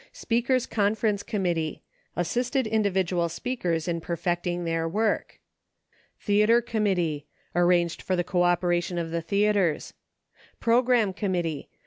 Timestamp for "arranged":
7.53-8.01